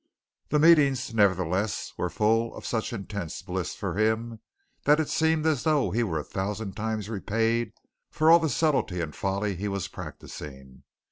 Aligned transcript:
The 0.49 0.57
meetings 0.57 1.13
nevertheless 1.13 1.93
were 1.95 2.09
full 2.09 2.55
of 2.55 2.65
such 2.65 2.91
intense 2.91 3.43
bliss 3.43 3.75
for 3.75 3.99
him 3.99 4.39
that 4.85 4.99
it 4.99 5.09
seemed 5.09 5.45
as 5.45 5.61
though 5.61 5.91
he 5.91 6.01
were 6.01 6.17
a 6.17 6.23
thousand 6.23 6.75
times 6.75 7.07
repaid 7.07 7.71
for 8.09 8.31
all 8.31 8.39
the 8.39 8.49
subtlety 8.49 8.99
and 8.99 9.15
folly 9.15 9.55
he 9.55 9.67
was 9.67 9.87
practicing. 9.87 10.81